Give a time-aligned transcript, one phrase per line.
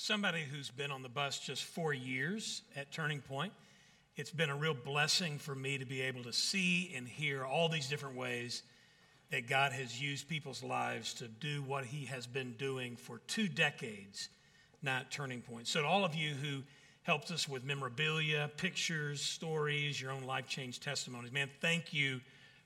[0.00, 3.52] somebody who's been on the bus just four years at Turning Point,
[4.14, 7.68] it's been a real blessing for me to be able to see and hear all
[7.68, 8.62] these different ways
[9.32, 13.48] that God has used people's lives to do what He has been doing for two
[13.48, 14.28] decades,
[14.84, 15.66] not Turning Point.
[15.66, 16.62] So, to all of you who
[17.02, 22.20] helped us with memorabilia, pictures, stories, your own life change testimonies, man, thank you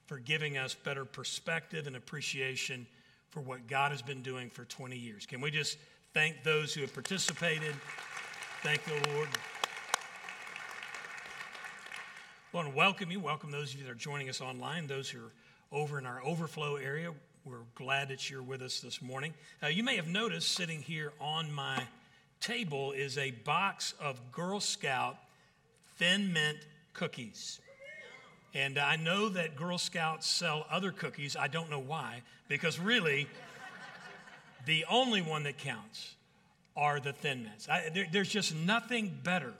[0.05, 2.87] for giving us better perspective and appreciation
[3.31, 5.25] for what God has been doing for 20 years.
[5.25, 5.79] Can we just
[6.15, 7.75] thank those who have participated?
[8.63, 9.29] Thank the Lord.
[12.53, 13.19] I want to welcome you.
[13.19, 15.33] Welcome those of you that are joining us online, those who are
[15.73, 17.13] over in our overflow area.
[17.45, 19.33] We're glad that you're with us this morning.
[19.63, 21.83] Uh, you may have noticed sitting here on my
[22.41, 25.17] table is a box of Girl Scout
[25.97, 26.59] Thin Mint
[26.93, 27.59] cookies.
[28.55, 31.37] And I know that Girl Scouts sell other cookies.
[31.37, 33.29] I don't know why, because really,
[34.67, 36.15] the only one that counts
[36.77, 37.69] are the Thin Mints.
[37.69, 39.53] I, there, there's just nothing better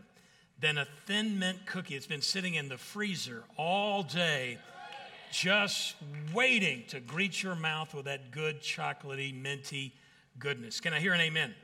[0.61, 1.95] than a Thin Mint cookie.
[1.95, 4.59] It's been sitting in the freezer all day,
[5.31, 5.97] just
[6.33, 9.93] waiting to greet your mouth with that good, chocolatey, minty
[10.39, 10.81] goodness.
[10.81, 11.51] Can I hear an amen?
[11.51, 11.55] amen?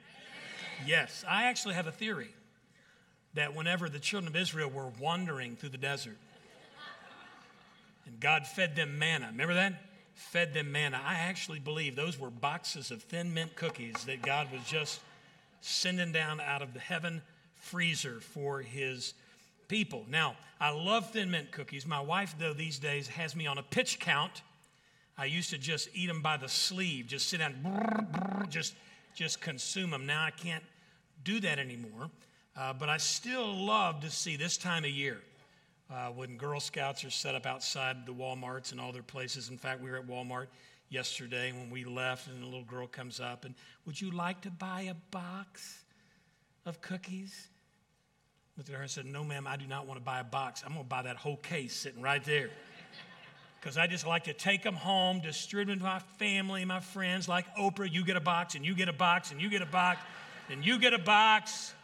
[0.86, 1.24] Yes.
[1.28, 2.34] I actually have a theory
[3.34, 6.16] that whenever the children of Israel were wandering through the desert,
[8.06, 9.28] and God fed them manna.
[9.30, 9.74] Remember that?
[10.18, 11.00] Fed them manna.
[11.02, 14.98] I actually believe those were boxes of thin mint cookies that God was just
[15.60, 17.22] sending down out of the heaven
[17.54, 19.14] freezer for his
[19.68, 20.04] people.
[20.10, 21.86] Now, I love thin mint cookies.
[21.86, 24.42] My wife, though, these days has me on a pitch count.
[25.16, 28.74] I used to just eat them by the sleeve, just sit down, just,
[29.14, 30.04] just consume them.
[30.04, 30.64] Now I can't
[31.22, 32.10] do that anymore.
[32.56, 35.18] Uh, but I still love to see this time of year
[35.90, 39.48] uh, when Girl Scouts are set up outside the Walmarts and all their places.
[39.48, 40.46] In fact, we were at Walmart
[40.90, 43.54] yesterday when we left, and a little girl comes up and,
[43.86, 45.84] Would you like to buy a box
[46.66, 47.48] of cookies?
[48.56, 50.62] Looked at her and said, No, ma'am, I do not want to buy a box.
[50.64, 52.50] I'm going to buy that whole case sitting right there.
[53.60, 57.28] Because I just like to take them home, distribute them to my family, my friends,
[57.28, 57.92] like Oprah.
[57.92, 60.00] You get a box, and you get a box, and you get a box,
[60.48, 61.74] and you get a box.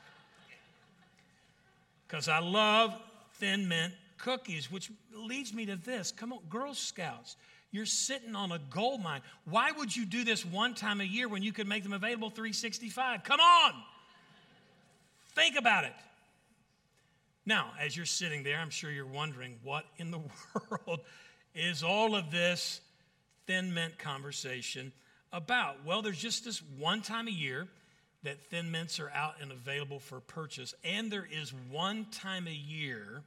[2.07, 2.95] Because I love
[3.41, 3.93] Thin Mint
[4.25, 6.11] cookies, which leads me to this.
[6.11, 7.37] Come on, Girl Scouts,
[7.71, 9.21] you're sitting on a gold mine.
[9.45, 12.31] Why would you do this one time a year when you could make them available
[12.31, 13.23] 365?
[13.25, 13.73] Come on!
[15.35, 15.93] Think about it.
[17.45, 20.21] Now, as you're sitting there, I'm sure you're wondering what in the
[20.71, 21.01] world
[21.55, 22.81] is all of this
[23.47, 24.93] thin mint conversation
[25.33, 25.85] about?
[25.85, 27.69] Well, there's just this one time a year
[28.23, 30.75] that thin mints are out and available for purchase.
[30.83, 33.23] And there is one time a year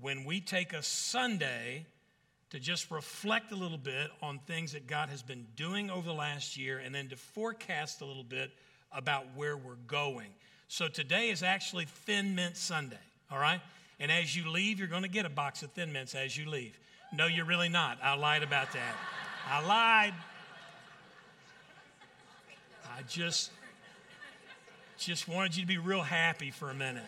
[0.00, 1.86] when we take a Sunday
[2.50, 6.14] to just reflect a little bit on things that God has been doing over the
[6.14, 8.52] last year and then to forecast a little bit
[8.92, 10.28] about where we're going.
[10.68, 12.96] So today is actually Thin Mint Sunday,
[13.30, 13.60] all right?
[14.00, 16.48] And as you leave, you're going to get a box of Thin Mints as you
[16.48, 16.78] leave.
[17.12, 17.98] No, you're really not.
[18.02, 18.94] I lied about that.
[19.50, 20.14] I lied.
[22.96, 23.50] I just
[24.96, 27.02] just wanted you to be real happy for a minute.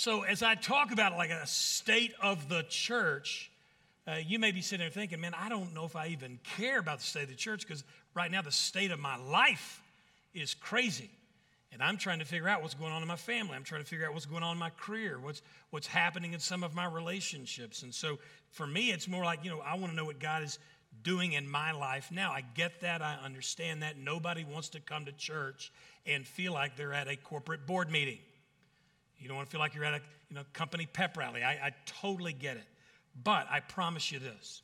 [0.00, 3.50] So, as I talk about like a state of the church,
[4.06, 6.78] uh, you may be sitting there thinking, man, I don't know if I even care
[6.78, 7.82] about the state of the church because
[8.14, 9.82] right now the state of my life
[10.34, 11.10] is crazy.
[11.72, 13.56] And I'm trying to figure out what's going on in my family.
[13.56, 16.38] I'm trying to figure out what's going on in my career, what's, what's happening in
[16.38, 17.82] some of my relationships.
[17.82, 18.20] And so
[18.52, 20.60] for me, it's more like, you know, I want to know what God is
[21.02, 22.30] doing in my life now.
[22.30, 23.02] I get that.
[23.02, 23.98] I understand that.
[23.98, 25.72] Nobody wants to come to church
[26.06, 28.18] and feel like they're at a corporate board meeting.
[29.18, 31.42] You don't want to feel like you're at a you know, company pep rally.
[31.42, 32.66] I, I totally get it.
[33.24, 34.62] But I promise you this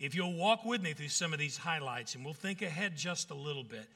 [0.00, 3.30] if you'll walk with me through some of these highlights and we'll think ahead just
[3.30, 3.86] a little bit,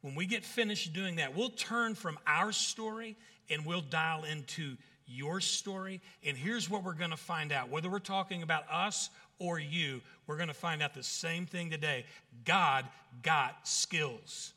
[0.00, 3.16] when we get finished doing that, we'll turn from our story
[3.50, 4.76] and we'll dial into
[5.06, 6.00] your story.
[6.24, 10.00] And here's what we're going to find out whether we're talking about us or you,
[10.26, 12.06] we're going to find out the same thing today.
[12.44, 12.86] God
[13.22, 14.52] got skills.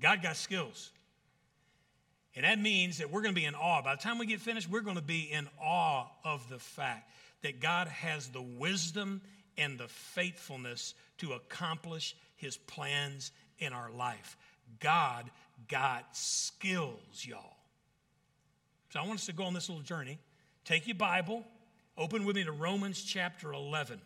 [0.00, 0.90] God got skills.
[2.36, 3.82] And that means that we're going to be in awe.
[3.82, 7.10] By the time we get finished, we're going to be in awe of the fact
[7.42, 9.20] that God has the wisdom
[9.56, 14.36] and the faithfulness to accomplish his plans in our life.
[14.78, 15.30] God
[15.68, 17.56] got skills, y'all.
[18.90, 20.18] So I want us to go on this little journey.
[20.64, 21.44] Take your Bible,
[21.98, 24.00] Open with me to Romans chapter 11.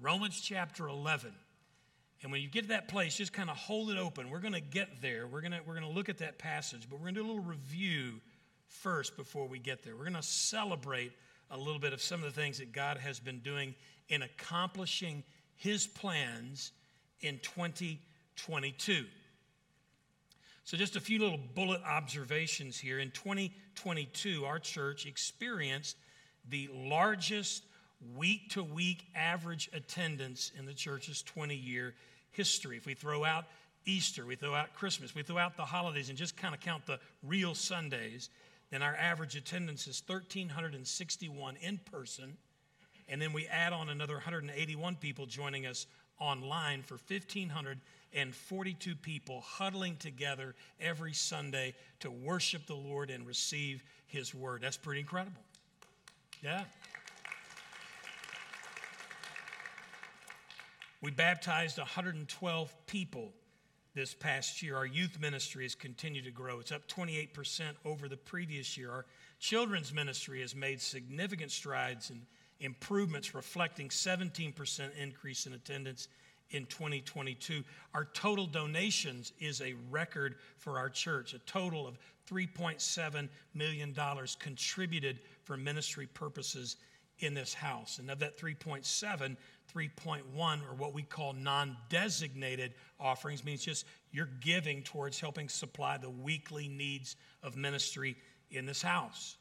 [0.00, 1.34] Romans chapter 11.
[2.22, 4.30] And when you get to that place, just kind of hold it open.
[4.30, 5.26] We're going to get there.
[5.26, 7.26] We're going to, we're going to look at that passage, but we're going to do
[7.26, 8.20] a little review
[8.68, 9.94] first before we get there.
[9.94, 11.12] We're going to celebrate
[11.50, 13.74] a little bit of some of the things that God has been doing
[14.08, 15.22] in accomplishing
[15.56, 16.72] His plans
[17.20, 19.04] in 2022.
[20.64, 22.98] So, just a few little bullet observations here.
[22.98, 25.96] In 2022, our church experienced
[26.48, 27.64] the largest
[28.16, 31.94] week to week average attendance in the church's 20 year
[32.32, 32.76] history.
[32.76, 33.44] If we throw out
[33.86, 36.86] Easter, we throw out Christmas, we throw out the holidays and just kind of count
[36.86, 38.30] the real Sundays,
[38.70, 42.36] then our average attendance is 1,361 in person.
[43.08, 45.86] And then we add on another 181 people joining us
[46.18, 54.34] online for 1,542 people huddling together every Sunday to worship the Lord and receive His
[54.34, 54.62] word.
[54.62, 55.42] That's pretty incredible.
[56.42, 56.64] Yeah.
[61.04, 63.30] We baptized 112 people
[63.94, 64.74] this past year.
[64.74, 66.60] Our youth ministry has continued to grow.
[66.60, 68.90] It's up 28% over the previous year.
[68.90, 69.04] Our
[69.38, 72.22] children's ministry has made significant strides and
[72.60, 76.08] improvements, reflecting 17% increase in attendance
[76.52, 77.62] in 2022.
[77.92, 81.98] Our total donations is a record for our church, a total of
[82.30, 83.94] $3.7 million
[84.38, 86.76] contributed for ministry purposes
[87.18, 87.98] in this house.
[87.98, 89.36] And of that 3.7,
[89.72, 96.10] 3.1 or what we call non-designated offerings means just you're giving towards helping supply the
[96.10, 98.16] weekly needs of ministry
[98.50, 99.36] in this house.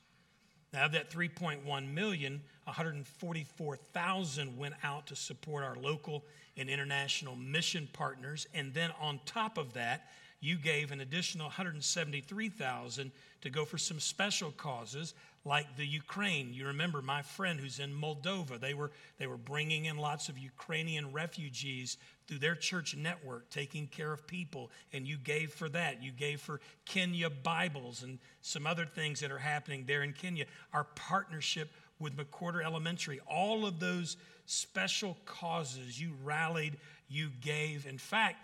[0.73, 6.25] Now, of that 3.1 million, 144,000 went out to support our local
[6.57, 8.47] and international mission partners.
[8.55, 10.07] And then on top of that,
[10.43, 13.11] you gave an additional 173,000
[13.41, 15.13] to go for some special causes
[15.45, 16.53] like the Ukraine.
[16.53, 18.59] You remember my friend who's in Moldova.
[18.59, 21.95] They were they were bringing in lots of Ukrainian refugees
[22.27, 26.03] through their church network, taking care of people, and you gave for that.
[26.03, 30.45] You gave for Kenya Bibles and some other things that are happening there in Kenya.
[30.73, 36.75] Our partnership with McWhorter Elementary, all of those special causes you rallied,
[37.07, 37.85] you gave.
[37.85, 38.37] In fact,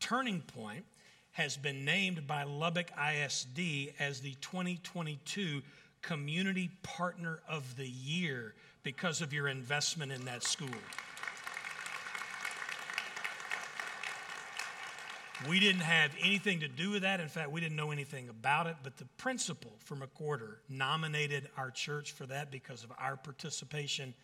[0.00, 0.84] Turning Point
[1.36, 5.60] has been named by Lubbock ISD as the 2022
[6.00, 10.70] Community Partner of the Year because of your investment in that school.
[15.46, 17.20] We didn't have anything to do with that.
[17.20, 18.76] In fact, we didn't know anything about it.
[18.82, 24.14] But the principal for McWhorter nominated our church for that because of our participation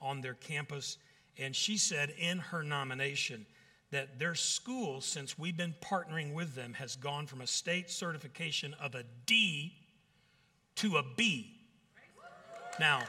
[0.00, 0.96] on their campus.
[1.36, 3.44] And she said in her nomination
[3.92, 8.74] that their school, since we've been partnering with them, has gone from a state certification
[8.80, 9.74] of a D
[10.76, 11.54] to a B.
[12.80, 13.02] Now,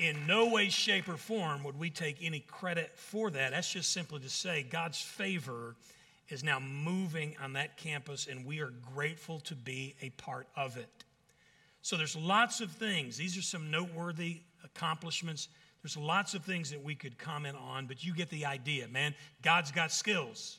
[0.00, 3.50] in no way, shape, or form would we take any credit for that.
[3.50, 5.76] That's just simply to say God's favor
[6.30, 10.78] is now moving on that campus, and we are grateful to be a part of
[10.78, 11.04] it.
[11.82, 13.16] So there's lots of things.
[13.18, 15.48] These are some noteworthy accomplishments.
[15.82, 19.14] There's lots of things that we could comment on, but you get the idea, man.
[19.42, 20.58] God's got skills.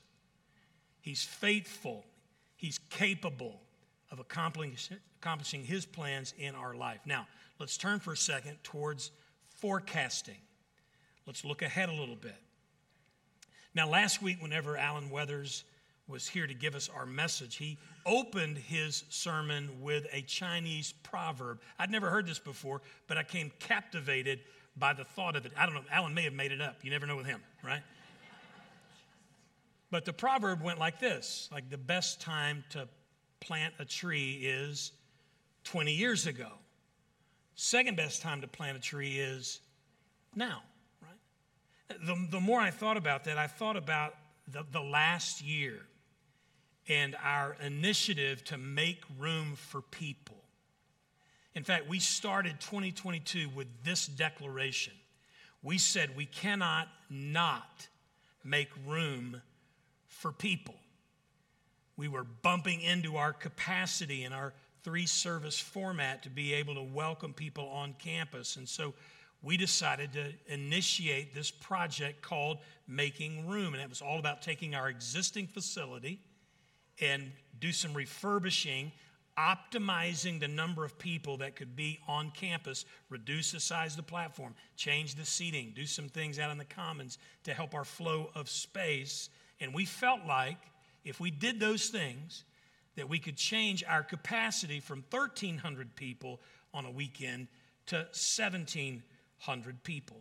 [1.00, 2.06] He's faithful.
[2.56, 3.62] He's capable
[4.12, 7.02] of accomplishing his plans in our life.
[7.06, 7.28] Now,
[7.60, 9.12] let's turn for a second towards
[9.58, 10.38] forecasting.
[11.28, 12.36] Let's look ahead a little bit.
[13.74, 15.64] Now, last week, whenever Alan Weathers
[16.08, 21.62] was here to give us our message, he opened his sermon with a Chinese proverb.
[21.80, 24.40] I'd never heard this before, but I came captivated
[24.76, 25.52] by the thought of it.
[25.58, 26.78] I don't know, Alan may have made it up.
[26.84, 27.82] You never know with him, right?
[29.90, 32.88] but the proverb went like this like the best time to
[33.40, 34.92] plant a tree is
[35.66, 36.50] 20 years ago.
[37.56, 39.60] Second best time to plant a tree is
[40.34, 40.64] now,
[41.02, 42.06] right?
[42.06, 44.16] The, the more I thought about that, I thought about
[44.48, 45.86] the, the last year
[46.88, 50.41] and our initiative to make room for people.
[51.54, 54.94] In fact, we started 2022 with this declaration.
[55.64, 57.88] We said we cannot not
[58.44, 59.42] make room
[60.08, 60.76] for people.
[61.98, 64.54] We were bumping into our capacity in our
[64.84, 68.56] three service format to be able to welcome people on campus.
[68.56, 68.94] And so
[69.44, 73.74] we decided to initiate this project called Making Room.
[73.74, 76.20] And it was all about taking our existing facility
[77.00, 78.92] and do some refurbishing,
[79.38, 84.04] optimizing the number of people that could be on campus, reduce the size of the
[84.04, 88.30] platform, change the seating, do some things out in the commons to help our flow
[88.36, 89.30] of space.
[89.60, 90.58] And we felt like
[91.04, 92.44] if we did those things,
[92.96, 96.42] that we could change our capacity from 1,300 people
[96.74, 97.48] on a weekend
[97.88, 100.18] to 1,700 people.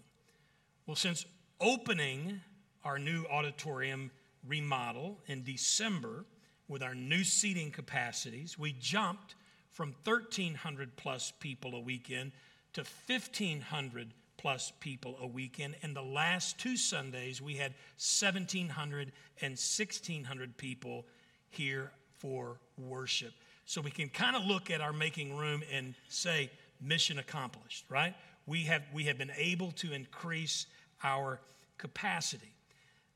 [0.86, 1.26] Well, since
[1.60, 2.40] opening
[2.84, 4.10] our new auditorium
[4.46, 6.24] remodel in December
[6.70, 9.34] with our new seating capacities, we jumped
[9.72, 12.32] from 1,300 plus people a weekend
[12.72, 15.74] to 1,500 plus people a weekend.
[15.82, 19.12] And the last two Sundays, we had 1,700
[19.42, 21.04] and 1,600 people
[21.50, 23.32] here for worship.
[23.66, 26.50] So we can kind of look at our making room and say,
[26.80, 28.14] mission accomplished, right?
[28.46, 30.66] We have, we have been able to increase
[31.02, 31.40] our
[31.78, 32.52] capacity.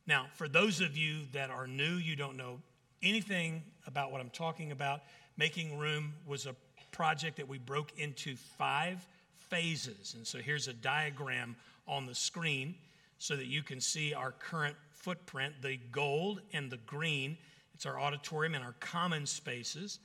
[0.06, 2.58] Now, for those of you that are new, you don't know
[3.04, 5.02] anything about what I'm talking about,
[5.36, 6.54] Making Room was a
[6.90, 9.06] project that we broke into five
[9.36, 10.14] phases.
[10.16, 11.56] And so here's a diagram
[11.86, 12.74] on the screen
[13.18, 15.54] so that you can see our current footprint.
[15.60, 17.36] The gold and the green,
[17.74, 19.98] it's our auditorium and our common spaces.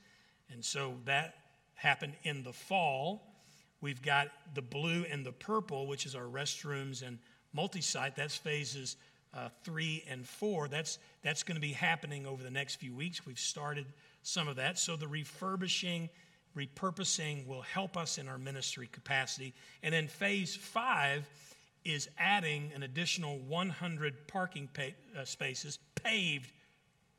[0.52, 1.34] And so that
[1.74, 3.22] happened in the fall.
[3.80, 7.18] We've got the blue and the purple, which is our restrooms and
[7.52, 8.16] multi site.
[8.16, 8.96] That's phases
[9.34, 10.68] uh, three and four.
[10.68, 13.24] That's, that's going to be happening over the next few weeks.
[13.26, 13.86] We've started
[14.22, 14.78] some of that.
[14.78, 16.10] So the refurbishing
[16.56, 19.54] repurposing will help us in our ministry capacity.
[19.82, 21.28] And then phase five
[21.84, 26.52] is adding an additional 100 parking uh, spaces, paved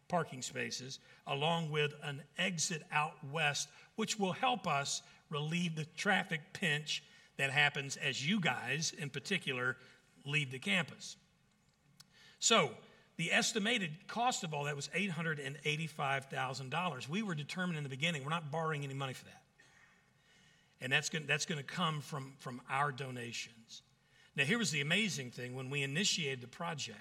[0.08, 6.42] parking spaces, along with an exit out west, which will help us relieve the traffic
[6.54, 7.04] pinch
[7.38, 9.78] that happens as you guys, in particular,
[10.26, 11.16] leave the campus.
[12.42, 12.72] So,
[13.18, 17.08] the estimated cost of all that was $885,000.
[17.08, 19.44] We were determined in the beginning, we're not borrowing any money for that.
[20.82, 23.84] And that's going, that's to come from, from our donations.
[24.36, 26.98] Now, here was the amazing thing when we initiated the project,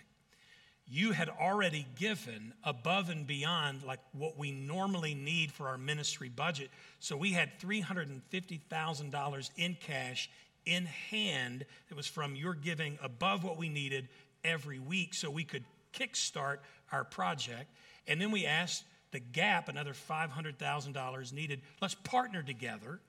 [0.87, 6.29] you had already given above and beyond like what we normally need for our ministry
[6.29, 6.69] budget.
[6.99, 10.29] So we had $350,000 in cash
[10.67, 14.11] in hand that was from your giving above what we needed
[14.45, 16.59] every week so we could kickstart
[16.93, 17.73] our project.
[18.07, 21.63] And then we asked the gap, another $500,000 needed.
[21.81, 23.01] Let's partner together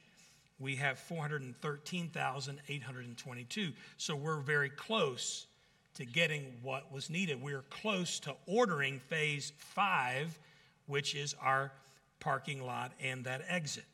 [0.58, 3.72] we have 413,822.
[3.96, 5.46] So we're very close
[5.94, 7.42] to getting what was needed.
[7.42, 10.38] We're close to ordering phase five,
[10.86, 11.72] which is our
[12.20, 13.84] parking lot and that exit.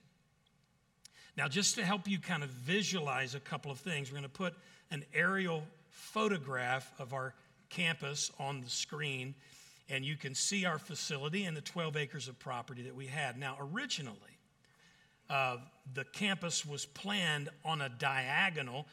[1.36, 4.28] Now, just to help you kind of visualize a couple of things, we're going to
[4.28, 4.54] put
[4.90, 7.34] an aerial photograph of our
[7.68, 9.34] campus on the screen,
[9.88, 13.38] and you can see our facility and the 12 acres of property that we had.
[13.38, 14.16] Now, originally,
[15.30, 15.58] uh,
[15.94, 18.86] the campus was planned on a diagonal.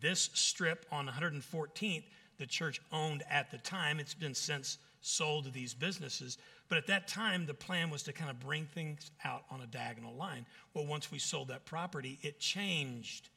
[0.00, 2.04] This strip on 114th
[2.40, 4.00] the church owned at the time.
[4.00, 6.38] It's been since sold to these businesses.
[6.68, 9.66] But at that time, the plan was to kind of bring things out on a
[9.66, 10.46] diagonal line.
[10.74, 13.28] Well, once we sold that property, it changed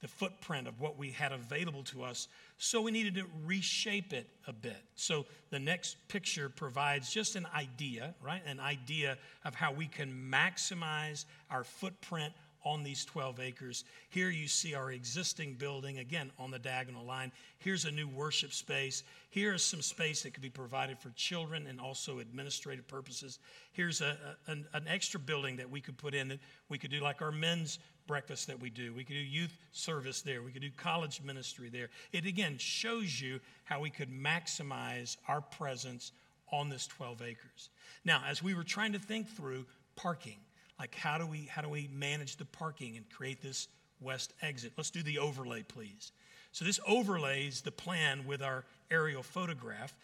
[0.00, 2.28] the footprint of what we had available to us.
[2.58, 4.76] So we needed to reshape it a bit.
[4.96, 8.42] So the next picture provides just an idea, right?
[8.46, 12.34] An idea of how we can maximize our footprint
[12.64, 13.84] on these 12 acres.
[14.08, 17.30] Here you see our existing building, again, on the diagonal line.
[17.58, 19.02] Here's a new worship space.
[19.30, 23.38] Here is some space that could be provided for children and also administrative purposes.
[23.72, 24.16] Here's a,
[24.48, 27.20] a an, an, extra building that we could put in that we could do like
[27.20, 28.92] our men's breakfast that we do.
[28.94, 30.42] We could do youth service there.
[30.42, 31.90] We could do college ministry there.
[32.12, 36.12] It again shows you how we could maximize our presence
[36.52, 37.70] on this 12 acres.
[38.04, 39.66] Now, as we were trying to think through
[39.96, 40.38] parking,
[40.78, 43.68] like how do we how do we manage the parking and create this
[44.00, 46.12] west exit let's do the overlay please
[46.52, 49.96] so this overlays the plan with our aerial photograph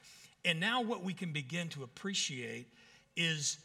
[0.45, 2.67] and now what we can begin to appreciate
[3.17, 3.59] is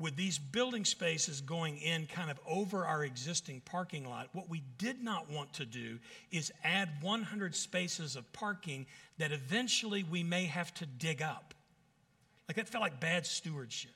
[0.00, 4.62] with these building spaces going in kind of over our existing parking lot, what we
[4.78, 5.98] did not want to do
[6.32, 8.86] is add 100 spaces of parking
[9.18, 11.54] that eventually we may have to dig up.
[12.48, 13.92] Like that felt like bad stewardship.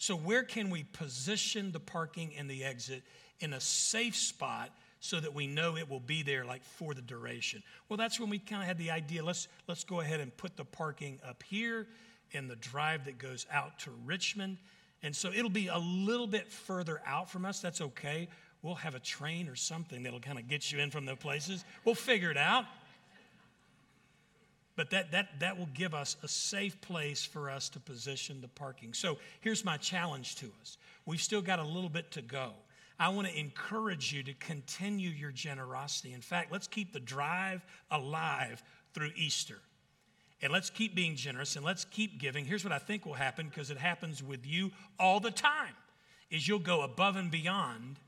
[0.00, 3.02] So, where can we position the parking and the exit
[3.40, 7.02] in a safe spot so that we know it will be there like for the
[7.02, 7.62] duration?
[7.86, 10.56] Well, that's when we kind of had the idea let's, let's go ahead and put
[10.56, 11.86] the parking up here
[12.30, 14.56] in the drive that goes out to Richmond.
[15.02, 17.60] And so it'll be a little bit further out from us.
[17.60, 18.26] That's okay.
[18.62, 21.62] We'll have a train or something that'll kind of get you in from those places.
[21.84, 22.64] We'll figure it out.
[24.76, 28.48] But that, that, that will give us a safe place for us to position the
[28.48, 28.94] parking.
[28.94, 32.52] So here's my challenge to us we've still got a little bit to go.
[32.98, 36.12] I want to encourage you to continue your generosity.
[36.12, 38.62] In fact, let's keep the drive alive
[38.92, 39.58] through Easter.
[40.42, 42.44] And let's keep being generous and let's keep giving.
[42.44, 45.74] Here's what I think will happen because it happens with you all the time
[46.30, 47.98] is you'll go above and beyond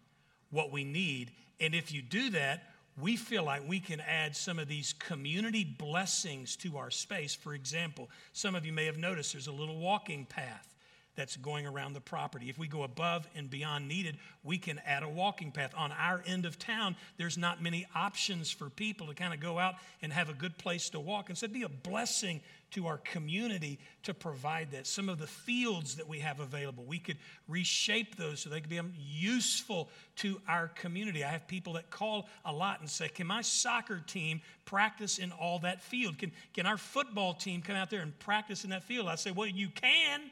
[0.51, 1.33] what we need.
[1.61, 2.63] And if you do that,
[3.01, 7.35] we feel like we can add some of these community blessings to our space.
[7.35, 10.69] For example, some of you may have noticed there's a little walking path
[11.15, 12.49] that's going around the property.
[12.49, 15.73] If we go above and beyond needed, we can add a walking path.
[15.77, 19.59] On our end of town, there's not many options for people to kind of go
[19.59, 21.29] out and have a good place to walk.
[21.29, 22.41] And so it'd be a blessing
[22.73, 24.87] to our community to provide that.
[24.87, 28.71] Some of the fields that we have available, we could reshape those so they could
[28.71, 31.23] be um, useful to our community.
[31.25, 35.33] I have people that call a lot and say, Can my soccer team practice in
[35.33, 36.19] all that field?
[36.19, 39.09] Can, can our football team come out there and practice in that field?
[39.09, 40.23] I say, Well, you can.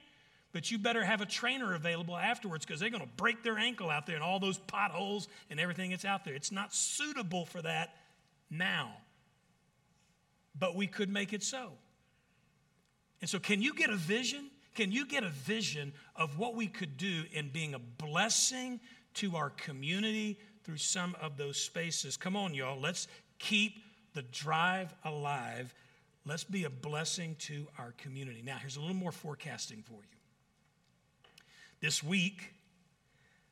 [0.53, 3.89] But you better have a trainer available afterwards because they're going to break their ankle
[3.89, 6.35] out there and all those potholes and everything that's out there.
[6.35, 7.95] It's not suitable for that
[8.51, 8.91] now.
[10.59, 11.71] But we could make it so.
[13.21, 14.51] And so, can you get a vision?
[14.75, 18.81] Can you get a vision of what we could do in being a blessing
[19.15, 22.17] to our community through some of those spaces?
[22.17, 22.81] Come on, y'all.
[22.81, 23.09] Let's
[23.39, 23.83] keep
[24.15, 25.75] the drive alive.
[26.25, 28.43] Let's be a blessing to our community.
[28.45, 30.19] Now, here's a little more forecasting for you.
[31.81, 32.55] This week,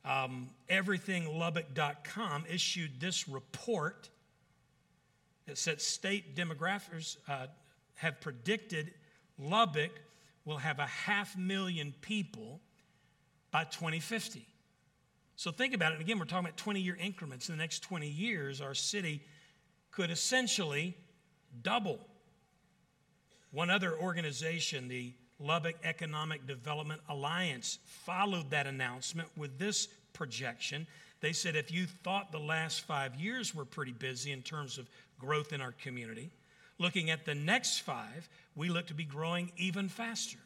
[0.04, 4.08] um, everythinglubbock.com issued this report
[5.46, 7.46] that said state demographers uh,
[7.94, 8.92] have predicted
[9.38, 9.92] Lubbock
[10.44, 12.60] will have a half million people
[13.50, 14.46] by 2050.
[15.36, 16.00] So think about it.
[16.00, 17.48] Again, we're talking about 20 year increments.
[17.48, 19.22] In the next 20 years, our city
[19.90, 20.96] could essentially
[21.62, 21.98] double.
[23.52, 30.86] One other organization, the Lubbock Economic Development Alliance, followed that announcement with this projection.
[31.20, 34.88] They said if you thought the last five years were pretty busy in terms of
[35.18, 36.30] growth in our community,
[36.78, 40.38] looking at the next five, we look to be growing even faster.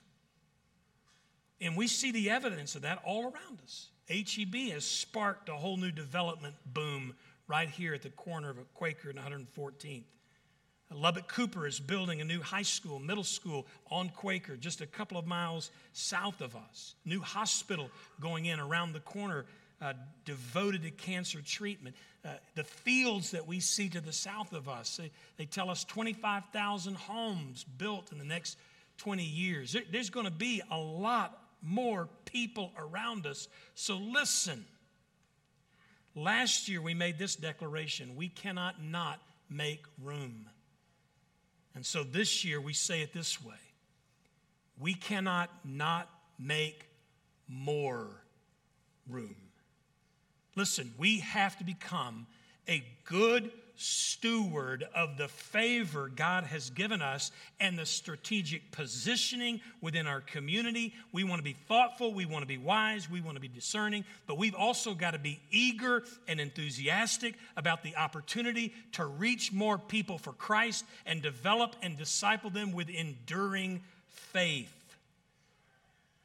[1.60, 3.88] And we see the evidence of that all around us.
[4.08, 7.14] HEB has sparked a whole new development boom
[7.46, 10.04] right here at the corner of a Quaker and 114th.
[10.94, 15.16] Lubbock Cooper is building a new high school, middle school on Quaker, just a couple
[15.16, 16.94] of miles south of us.
[17.04, 19.46] New hospital going in around the corner,
[19.82, 21.96] uh, devoted to cancer treatment.
[22.24, 25.84] Uh, the fields that we see to the south of us, they, they tell us
[25.84, 28.56] 25,000 homes built in the next
[28.98, 29.72] 20 years.
[29.72, 33.48] There, there's going to be a lot more people around us.
[33.74, 34.64] So listen.
[36.14, 40.48] Last year we made this declaration we cannot not make room.
[41.74, 43.54] And so this year we say it this way
[44.78, 46.88] we cannot not make
[47.48, 48.08] more
[49.08, 49.36] room.
[50.54, 52.26] Listen, we have to become
[52.68, 60.06] a good steward of the favor God has given us and the strategic positioning within
[60.06, 60.94] our community.
[61.10, 64.04] We want to be thoughtful, we want to be wise, we want to be discerning,
[64.26, 69.78] but we've also got to be eager and enthusiastic about the opportunity to reach more
[69.78, 74.96] people for Christ and develop and disciple them with enduring faith.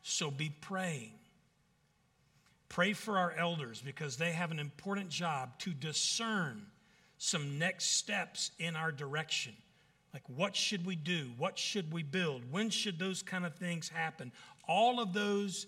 [0.03, 1.16] So be praying.
[2.77, 6.61] Pray for our elders because they have an important job to discern
[7.17, 9.53] some next steps in our direction.
[10.13, 11.31] Like, what should we do?
[11.39, 12.43] What should we build?
[12.51, 14.31] When should those kind of things happen?
[14.67, 15.65] All of those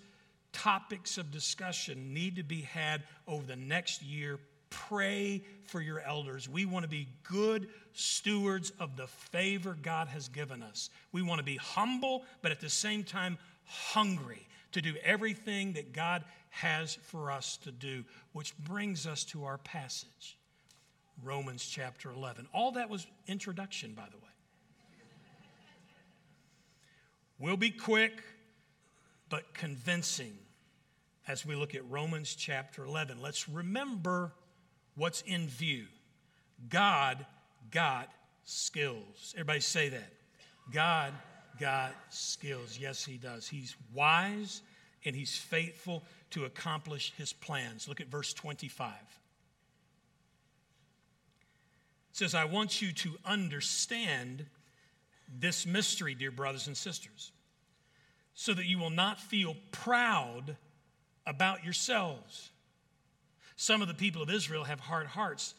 [0.54, 4.38] topics of discussion need to be had over the next year.
[4.70, 6.48] Pray for your elders.
[6.48, 10.92] We want to be good stewards of the favor God has given us.
[11.12, 15.94] We want to be humble, but at the same time, hungry to do everything that
[15.94, 18.04] God has for us to do,
[18.34, 20.38] which brings us to our passage.
[21.24, 22.48] Romans chapter 11.
[22.54, 24.24] All that was introduction, by the way.
[27.40, 28.22] We'll be quick,
[29.30, 30.38] but convincing
[31.26, 33.22] as we look at Romans chapter 11.
[33.22, 34.34] Let's remember
[34.96, 35.86] what's in view.
[36.68, 37.26] God
[37.72, 38.10] got
[38.44, 39.34] skills.
[39.36, 40.12] Everybody say that.
[40.74, 41.14] God
[41.60, 42.78] got skills.
[42.80, 43.48] Yes, He does.
[43.48, 44.62] He's wise
[45.06, 47.88] and He's faithful to accomplish His plans.
[47.88, 48.94] Look at verse 25
[52.20, 54.46] says, I want you to understand
[55.40, 57.32] this mystery, dear brothers and sisters,
[58.34, 60.58] so that you will not feel proud
[61.26, 62.50] about yourselves.
[63.56, 65.56] Some of the people of Israel have hard hearts,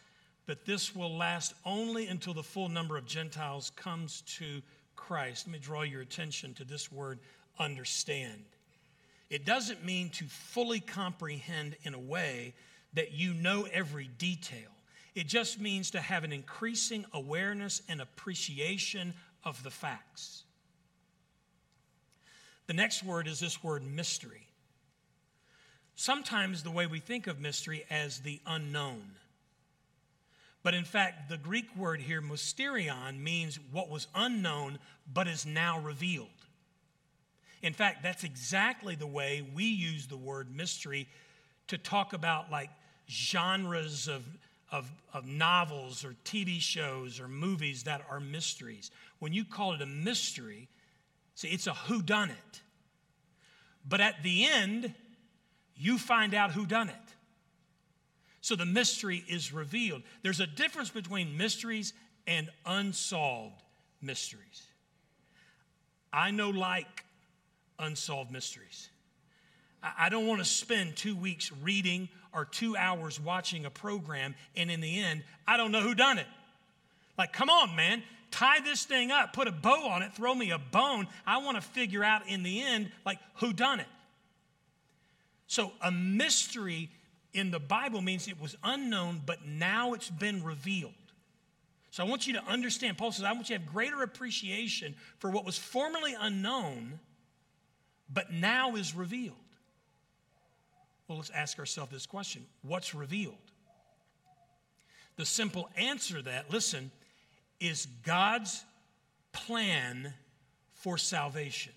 [0.46, 4.60] but this will last only until the full number of Gentiles comes to
[5.10, 5.48] Christ.
[5.48, 7.18] Let me draw your attention to this word
[7.58, 8.44] understand.
[9.28, 12.54] It doesn't mean to fully comprehend in a way
[12.92, 14.68] that you know every detail.
[15.16, 20.44] It just means to have an increasing awareness and appreciation of the facts.
[22.68, 24.46] The next word is this word mystery.
[25.96, 29.02] Sometimes the way we think of mystery as the unknown.
[30.62, 34.78] But in fact, the Greek word here, mysterion, means what was unknown
[35.12, 36.28] but is now revealed.
[37.62, 41.08] In fact, that's exactly the way we use the word mystery
[41.68, 42.70] to talk about like
[43.08, 44.22] genres of,
[44.70, 48.90] of, of novels or TV shows or movies that are mysteries.
[49.18, 50.68] When you call it a mystery,
[51.34, 52.60] see, it's a who done it.
[53.88, 54.94] But at the end,
[55.76, 57.14] you find out who done it.
[58.40, 60.02] So the mystery is revealed.
[60.22, 61.92] There's a difference between mysteries
[62.26, 63.62] and unsolved
[64.00, 64.62] mysteries.
[66.12, 67.04] I know like
[67.78, 68.88] unsolved mysteries.
[69.82, 74.70] I don't want to spend two weeks reading or two hours watching a program, and
[74.70, 76.26] in the end, I don't know who done it.
[77.16, 80.50] Like, come on, man, tie this thing up, put a bow on it, throw me
[80.50, 81.08] a bone.
[81.26, 83.86] I want to figure out in the end, like, who done it.
[85.46, 86.90] So a mystery
[87.32, 90.92] in the Bible means it was unknown, but now it's been revealed.
[91.90, 92.98] So I want you to understand.
[92.98, 97.00] Paul says, I want you to have greater appreciation for what was formerly unknown,
[98.12, 99.36] but now is revealed.
[101.08, 103.34] Well, let's ask ourselves this question What's revealed?
[105.16, 106.90] The simple answer to that, listen,
[107.58, 108.64] is God's
[109.32, 110.14] plan
[110.74, 111.72] for salvation.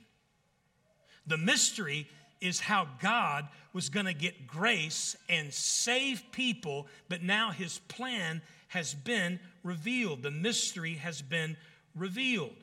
[1.26, 2.08] The mystery
[2.43, 8.41] is how God was going to get grace and save people, but now his plan
[8.67, 10.21] has been revealed.
[10.23, 11.56] The mystery has been
[11.95, 12.56] revealed.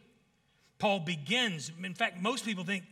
[0.78, 2.84] Paul begins, in fact, most people think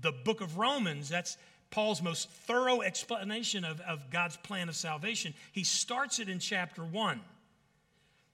[0.00, 1.36] the book of Romans, that's
[1.70, 5.34] Paul's most thorough explanation of, of God's plan of salvation.
[5.52, 7.20] He starts it in chapter one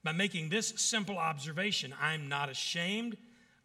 [0.02, 3.16] by making this simple observation I'm not ashamed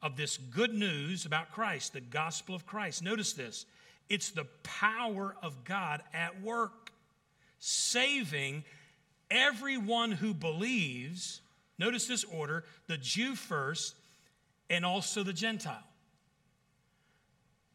[0.02, 3.04] of this good news about Christ, the gospel of Christ.
[3.04, 3.66] Notice this
[4.10, 6.92] it's the power of God at work,
[7.60, 8.64] saving
[9.30, 11.42] everyone who believes.
[11.78, 13.96] Notice this order the Jew first,
[14.70, 15.84] and also the Gentile.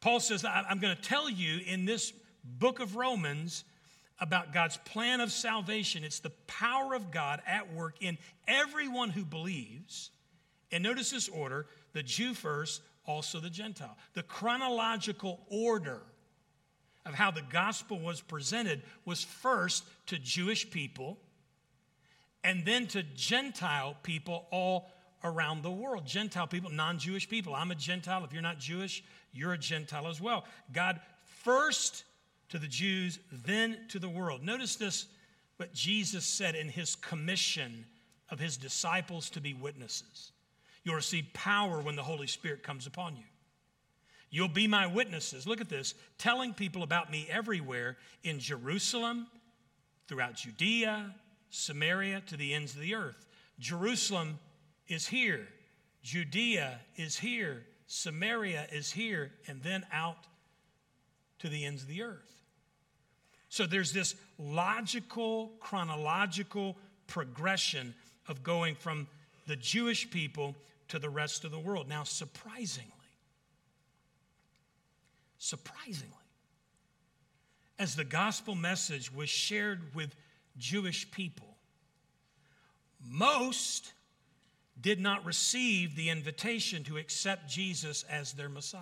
[0.00, 2.12] Paul says, I'm going to tell you in this
[2.44, 3.64] book of Romans
[4.20, 6.04] about God's plan of salvation.
[6.04, 10.10] It's the power of God at work in everyone who believes.
[10.70, 13.96] And notice this order the Jew first, also the Gentile.
[14.12, 16.02] The chronological order
[17.06, 21.18] of how the gospel was presented was first to Jewish people
[22.42, 24.90] and then to Gentile people all
[25.22, 26.06] around the world.
[26.06, 27.54] Gentile people, non Jewish people.
[27.54, 28.24] I'm a Gentile.
[28.24, 30.44] If you're not Jewish, you're a Gentile as well.
[30.72, 31.00] God
[31.42, 32.04] first
[32.50, 34.42] to the Jews, then to the world.
[34.42, 35.06] Notice this,
[35.56, 37.86] what Jesus said in his commission
[38.30, 40.32] of his disciples to be witnesses.
[40.84, 43.24] You'll receive power when the Holy Spirit comes upon you.
[44.34, 45.46] You'll be my witnesses.
[45.46, 49.28] Look at this telling people about me everywhere in Jerusalem,
[50.08, 51.14] throughout Judea,
[51.50, 53.28] Samaria, to the ends of the earth.
[53.60, 54.40] Jerusalem
[54.88, 55.46] is here,
[56.02, 60.26] Judea is here, Samaria is here, and then out
[61.38, 62.42] to the ends of the earth.
[63.50, 67.94] So there's this logical, chronological progression
[68.26, 69.06] of going from
[69.46, 70.56] the Jewish people
[70.88, 71.88] to the rest of the world.
[71.88, 72.93] Now, surprisingly,
[75.44, 76.08] surprisingly,
[77.78, 80.16] as the gospel message was shared with
[80.56, 81.58] Jewish people,
[83.06, 83.92] most
[84.80, 88.80] did not receive the invitation to accept Jesus as their Messiah.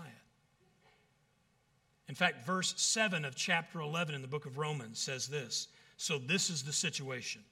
[2.08, 6.18] In fact, verse 7 of chapter 11 in the book of Romans says this So,
[6.18, 7.42] this is the situation.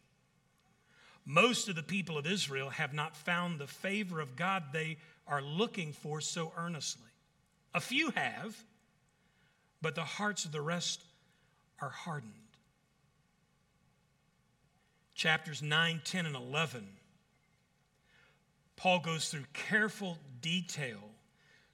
[1.26, 5.42] Most of the people of Israel have not found the favor of God they are
[5.42, 7.10] looking for so earnestly.
[7.74, 8.56] A few have,
[9.82, 11.02] but the hearts of the rest
[11.80, 12.32] are hardened.
[15.14, 16.86] Chapters 9, 10, and 11,
[18.76, 21.00] Paul goes through careful detail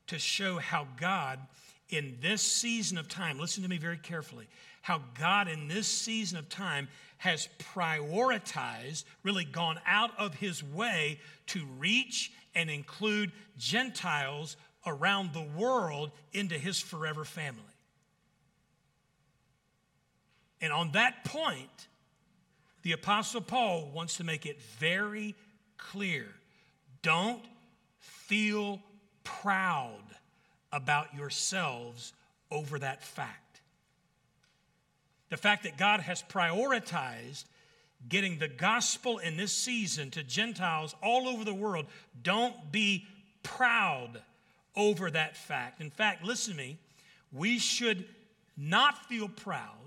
[0.08, 1.38] to show how God,
[1.88, 4.48] in this season of time, listen to me very carefully,
[4.82, 6.88] how God in this season of time
[7.18, 15.46] has prioritized, really gone out of his way to reach and include Gentiles around the
[15.56, 17.62] world into his forever family.
[20.60, 21.88] And on that point,
[22.82, 25.34] the Apostle Paul wants to make it very
[25.76, 26.26] clear
[27.02, 27.42] don't
[28.00, 28.80] feel
[29.22, 30.02] proud
[30.72, 32.12] about yourselves
[32.50, 33.60] over that fact.
[35.28, 37.44] The fact that God has prioritized
[38.08, 41.86] getting the gospel in this season to Gentiles all over the world,
[42.22, 43.06] don't be
[43.42, 44.20] proud
[44.74, 45.80] over that fact.
[45.80, 46.78] In fact, listen to me,
[47.32, 48.04] we should
[48.56, 49.85] not feel proud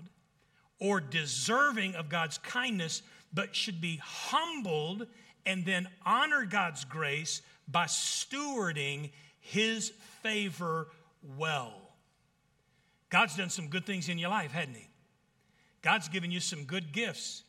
[0.80, 5.06] or deserving of God's kindness but should be humbled
[5.46, 9.90] and then honor God's grace by stewarding his
[10.22, 10.88] favor
[11.36, 11.74] well.
[13.08, 14.88] God's done some good things in your life, hadn't he?
[15.82, 17.42] God's given you some good gifts.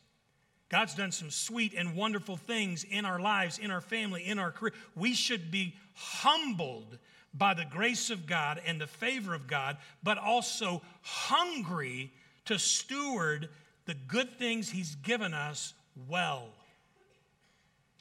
[0.69, 4.51] God's done some sweet and wonderful things in our lives, in our family, in our
[4.51, 4.73] career.
[4.95, 6.97] We should be humbled
[7.33, 12.11] by the grace of God and the favor of God, but also hungry
[12.45, 13.49] to steward
[13.85, 15.73] the good things He's given us
[16.07, 16.49] well.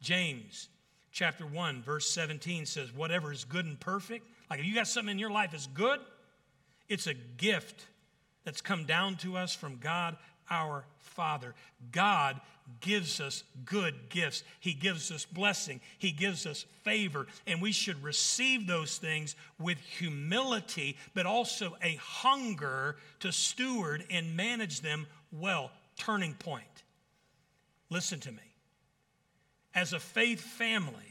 [0.01, 0.69] James
[1.13, 5.13] chapter 1, verse 17 says, Whatever is good and perfect, like if you got something
[5.13, 6.01] in your life that's good,
[6.89, 7.87] it's a gift
[8.45, 10.17] that's come down to us from God
[10.51, 11.55] our Father.
[11.93, 12.41] God
[12.81, 14.43] gives us good gifts.
[14.61, 15.81] He gives us blessing.
[15.99, 17.27] He gives us favor.
[17.47, 24.37] And we should receive those things with humility, but also a hunger to steward and
[24.37, 25.71] manage them well.
[25.97, 26.65] Turning point.
[27.91, 28.39] Listen to me.
[29.75, 31.10] As a faith family,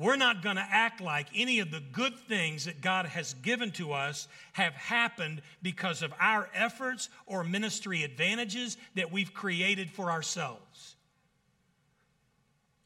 [0.00, 3.70] we're not going to act like any of the good things that God has given
[3.72, 10.10] to us have happened because of our efforts or ministry advantages that we've created for
[10.10, 10.96] ourselves.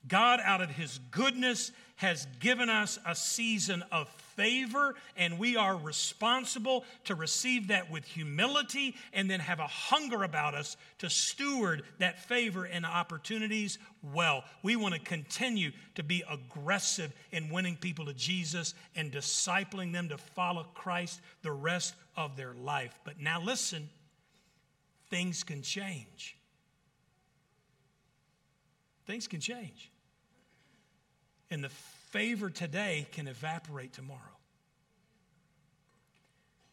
[0.08, 5.76] God, out of His goodness, has given us a season of favor, and we are
[5.76, 11.82] responsible to receive that with humility and then have a hunger about us to steward
[11.98, 13.78] that favor and opportunities
[14.12, 14.44] well.
[14.62, 20.08] We want to continue to be aggressive in winning people to Jesus and discipling them
[20.08, 22.98] to follow Christ the rest of their life.
[23.04, 23.88] But now listen,
[25.10, 26.36] things can change.
[29.06, 29.90] Things can change.
[31.50, 31.70] And the
[32.14, 34.20] favor today can evaporate tomorrow.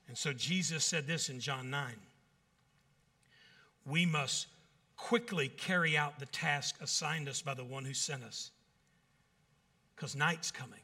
[0.07, 1.95] And so Jesus said this in John 9
[3.87, 4.45] We must
[4.97, 8.51] quickly carry out the task assigned us by the one who sent us,
[9.95, 10.79] because night's coming.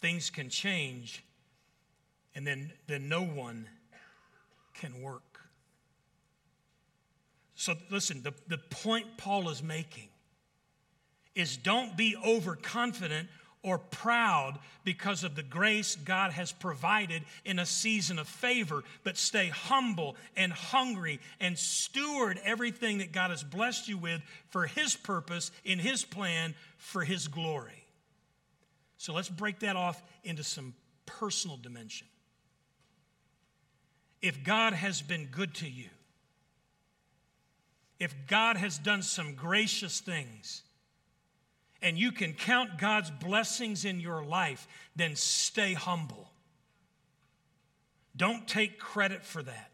[0.00, 1.22] Things can change,
[2.34, 3.68] and then, then no one
[4.72, 5.40] can work.
[7.54, 10.08] So, listen, the, the point Paul is making
[11.34, 13.28] is don't be overconfident
[13.62, 19.16] or proud because of the grace God has provided in a season of favor, but
[19.16, 24.96] stay humble and hungry and steward everything that God has blessed you with for His
[24.96, 27.84] purpose, in His plan, for His glory.
[28.98, 30.74] So let's break that off into some
[31.06, 32.08] personal dimension.
[34.20, 35.88] If God has been good to you,
[37.98, 40.62] if God has done some gracious things,
[41.82, 46.30] and you can count God's blessings in your life, then stay humble.
[48.16, 49.70] Don't take credit for that.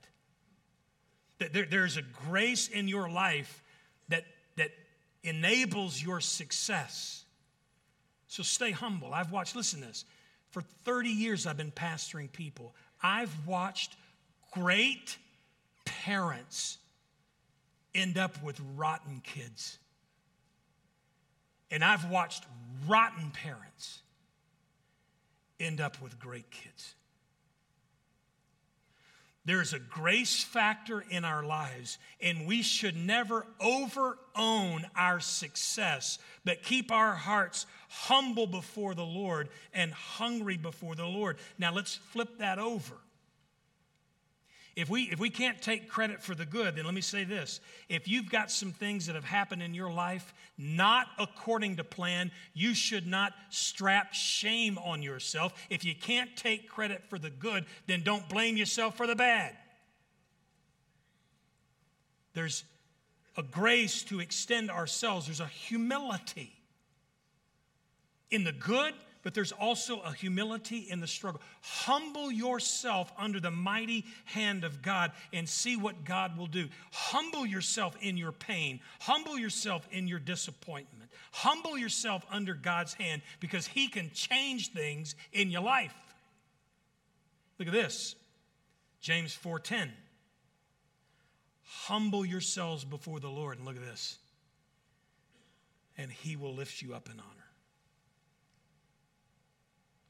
[1.52, 3.62] There, there's a grace in your life
[4.08, 4.24] that,
[4.56, 4.70] that
[5.22, 7.24] enables your success.
[8.26, 9.12] So stay humble.
[9.12, 10.04] I've watched, listen to this.
[10.50, 12.74] For 30 years, I've been pastoring people.
[13.02, 13.96] I've watched
[14.52, 15.18] great
[15.84, 16.78] parents
[17.94, 19.78] end up with rotten kids.
[21.70, 22.44] And I've watched
[22.86, 24.00] rotten parents
[25.60, 26.94] end up with great kids.
[29.44, 36.18] There's a grace factor in our lives, and we should never over own our success,
[36.44, 41.38] but keep our hearts humble before the Lord and hungry before the Lord.
[41.58, 42.96] Now, let's flip that over.
[44.78, 47.58] If we, if we can't take credit for the good, then let me say this.
[47.88, 52.30] If you've got some things that have happened in your life not according to plan,
[52.54, 55.52] you should not strap shame on yourself.
[55.68, 59.56] If you can't take credit for the good, then don't blame yourself for the bad.
[62.34, 62.62] There's
[63.36, 66.52] a grace to extend ourselves, there's a humility
[68.30, 68.94] in the good
[69.28, 71.42] but there's also a humility in the struggle.
[71.60, 76.66] Humble yourself under the mighty hand of God and see what God will do.
[76.92, 83.20] Humble yourself in your pain, humble yourself in your disappointment, humble yourself under God's hand
[83.38, 85.92] because He can change things in your life.
[87.58, 88.14] Look at this
[89.02, 89.90] James 4:10.
[91.64, 93.58] Humble yourselves before the Lord.
[93.58, 94.16] And look at this.
[95.98, 97.47] And he will lift you up in honor.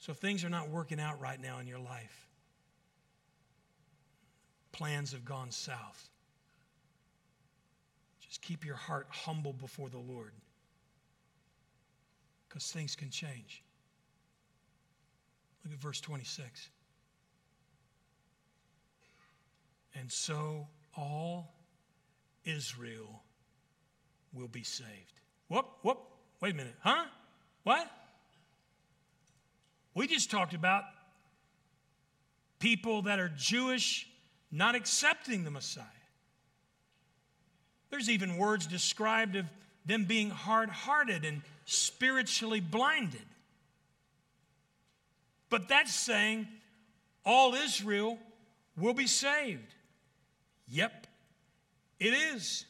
[0.08, 2.28] So if things are not working out right now in your life,
[4.72, 6.08] plans have gone south,
[8.26, 10.32] just keep your heart humble before the Lord
[12.48, 13.62] because things can change.
[15.62, 16.70] Look at verse 26.
[19.94, 21.52] And so all
[22.46, 23.24] Israel
[24.32, 25.20] will be saved.
[25.48, 25.98] Whoop, whoop,
[26.40, 26.76] wait a minute.
[26.80, 27.04] Huh?
[27.64, 27.90] What?
[29.94, 30.84] We just talked about
[32.58, 34.06] people that are Jewish
[34.50, 35.84] not accepting the Messiah.
[37.90, 39.46] There's even words described of
[39.86, 43.22] them being hard hearted and spiritually blinded.
[45.50, 46.46] But that's saying
[47.24, 48.18] all Israel
[48.76, 49.74] will be saved.
[50.68, 51.06] Yep,
[51.98, 52.66] it is.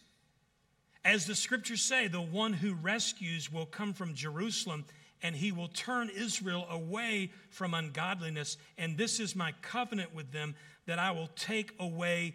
[1.04, 4.84] As the scriptures say, the one who rescues will come from Jerusalem
[5.22, 8.56] and he will turn Israel away from ungodliness.
[8.76, 10.54] And this is my covenant with them
[10.86, 12.34] that I will take away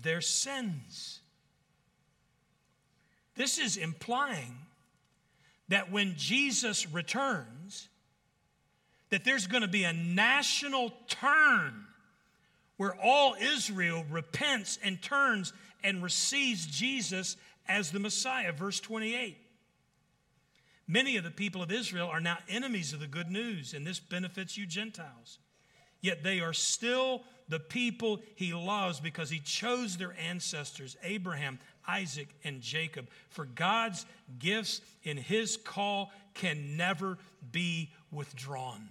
[0.00, 1.20] their sins.
[3.36, 4.58] This is implying
[5.68, 7.88] that when Jesus returns,
[9.10, 11.86] that there's going to be a national turn
[12.76, 17.36] where all Israel repents and turns and receives Jesus
[17.68, 18.52] as the Messiah.
[18.52, 19.36] Verse 28.
[20.90, 24.00] Many of the people of Israel are now enemies of the good news, and this
[24.00, 25.38] benefits you Gentiles.
[26.00, 32.26] Yet they are still the people he loves because he chose their ancestors, Abraham, Isaac,
[32.42, 33.06] and Jacob.
[33.28, 34.04] For God's
[34.40, 37.18] gifts in his call can never
[37.52, 38.88] be withdrawn.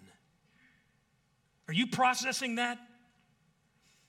[1.68, 2.80] Are you processing that?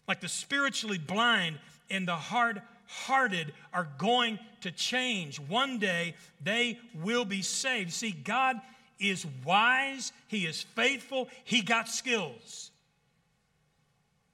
[0.06, 1.58] Like the spiritually blind
[1.90, 5.38] and the hard hearted are going to change.
[5.38, 7.92] One day they will be saved.
[7.92, 8.60] See, God
[8.98, 12.70] is wise, He is faithful, He got skills.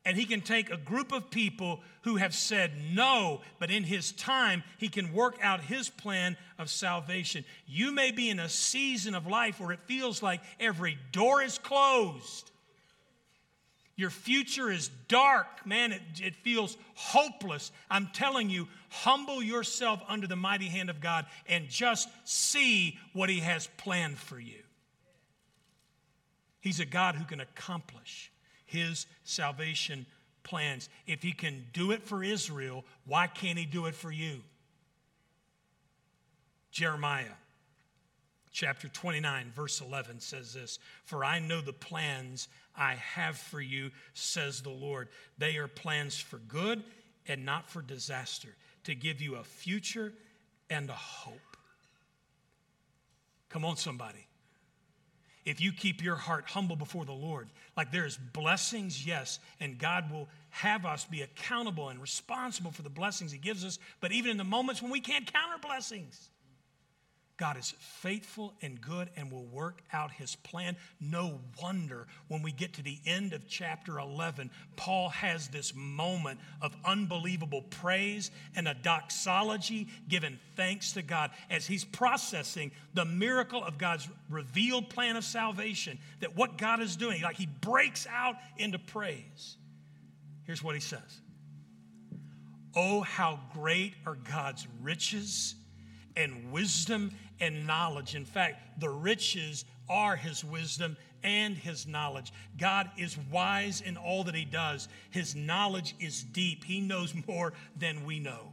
[0.04, 4.12] And He can take a group of people who have said no, but in His
[4.12, 7.44] time, He can work out His plan of salvation.
[7.66, 11.58] You may be in a season of life where it feels like every door is
[11.58, 12.50] closed.
[13.96, 15.92] Your future is dark, man.
[15.92, 17.72] It, it feels hopeless.
[17.90, 23.30] I'm telling you, humble yourself under the mighty hand of God and just see what
[23.30, 24.62] He has planned for you.
[26.60, 28.30] He's a God who can accomplish
[28.66, 30.04] His salvation
[30.42, 30.90] plans.
[31.06, 34.42] If He can do it for Israel, why can't He do it for you?
[36.70, 37.32] Jeremiah
[38.56, 43.90] chapter 29, verse 11 says this For I know the plans I have for you,
[44.14, 45.08] says the Lord.
[45.38, 46.82] They are plans for good
[47.28, 50.12] and not for disaster, to give you a future
[50.70, 51.56] and a hope.
[53.48, 54.26] Come on, somebody.
[55.44, 60.10] If you keep your heart humble before the Lord, like there's blessings, yes, and God
[60.10, 64.32] will have us be accountable and responsible for the blessings He gives us, but even
[64.32, 66.30] in the moments when we can't counter blessings,
[67.36, 70.76] God is faithful and good and will work out his plan.
[71.00, 76.40] No wonder when we get to the end of chapter 11, Paul has this moment
[76.62, 83.62] of unbelievable praise and a doxology, giving thanks to God as he's processing the miracle
[83.62, 88.36] of God's revealed plan of salvation, that what God is doing, like he breaks out
[88.56, 89.58] into praise.
[90.44, 91.20] Here's what he says
[92.74, 95.54] Oh, how great are God's riches
[96.16, 98.14] and wisdom and knowledge.
[98.14, 102.32] In fact, the riches are his wisdom and his knowledge.
[102.58, 106.64] God is wise in all that he does, his knowledge is deep.
[106.64, 108.52] He knows more than we know.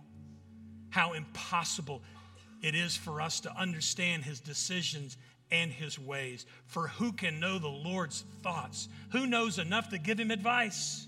[0.90, 2.02] How impossible
[2.62, 5.18] it is for us to understand his decisions
[5.52, 6.46] and his ways.
[6.66, 8.90] For who can know the Lord's thoughts?
[9.12, 11.08] Who knows enough to give him advice?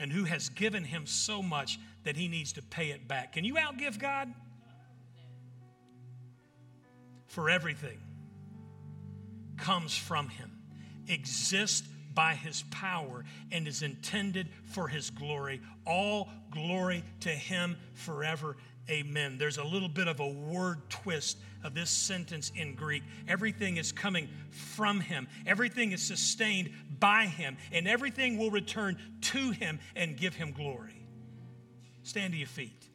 [0.00, 3.32] And who has given him so much that he needs to pay it back?
[3.32, 4.32] Can you outgive God?
[7.28, 7.98] For everything
[9.56, 10.50] comes from him,
[11.08, 15.60] exists by his power, and is intended for his glory.
[15.86, 18.56] All glory to him forever.
[18.90, 19.36] Amen.
[19.38, 23.02] There's a little bit of a word twist of this sentence in Greek.
[23.28, 29.50] Everything is coming from him, everything is sustained by him, and everything will return to
[29.50, 31.06] him and give him glory.
[32.02, 32.88] Stand to your feet.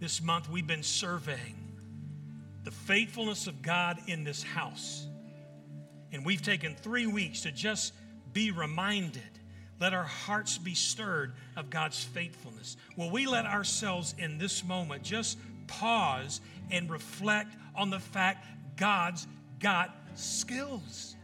[0.00, 1.73] This month we've been surveying
[2.64, 5.06] the faithfulness of God in this house.
[6.12, 7.92] And we've taken three weeks to just
[8.32, 9.22] be reminded.
[9.80, 12.76] Let our hearts be stirred of God's faithfulness.
[12.96, 16.40] Will we let ourselves in this moment just pause
[16.70, 18.46] and reflect on the fact
[18.76, 19.26] God's
[19.58, 21.16] got skills?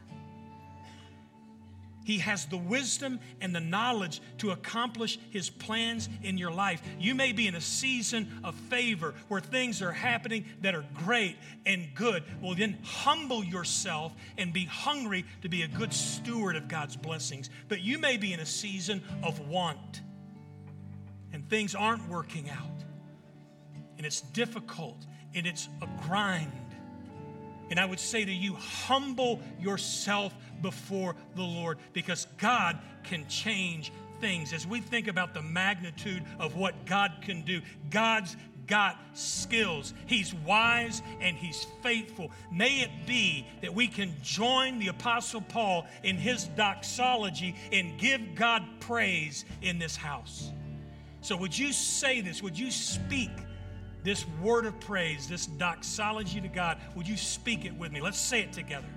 [2.05, 6.83] He has the wisdom and the knowledge to accomplish His plans in your life.
[6.99, 11.37] You may be in a season of favor where things are happening that are great
[11.67, 12.25] and good.
[12.41, 17.51] Well, then humble yourself and be hungry to be a good steward of God's blessings.
[17.69, 20.01] But you may be in a season of want
[21.33, 22.85] and things aren't working out.
[24.01, 26.51] and it's difficult and it's a grind.
[27.71, 33.93] And I would say to you, humble yourself before the Lord because God can change
[34.21, 34.53] things.
[34.53, 39.95] As we think about the magnitude of what God can do, God's got skills.
[40.07, 42.31] He's wise and he's faithful.
[42.53, 48.35] May it be that we can join the Apostle Paul in his doxology and give
[48.35, 50.51] God praise in this house.
[51.21, 52.43] So, would you say this?
[52.43, 53.31] Would you speak
[54.03, 56.79] this word of praise, this doxology to God?
[56.95, 58.01] Would you speak it with me?
[58.01, 58.89] Let's say it together.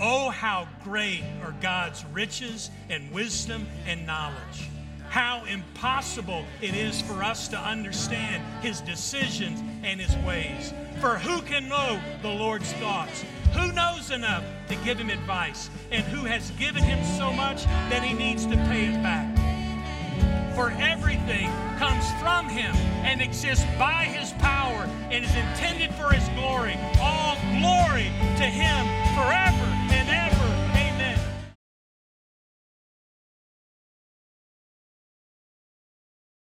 [0.00, 4.68] Oh, how great are God's riches and wisdom and knowledge.
[5.08, 10.74] How impossible it is for us to understand his decisions and his ways.
[11.00, 13.24] For who can know the Lord's thoughts?
[13.54, 15.70] Who knows enough to give him advice?
[15.90, 19.37] And who has given him so much that he needs to pay it back?
[20.58, 26.28] For everything comes from him and exists by his power and is intended for his
[26.30, 26.76] glory.
[27.00, 28.84] All glory to him
[29.14, 29.77] forever